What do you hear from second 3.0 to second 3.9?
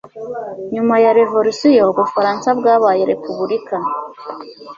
repubulika.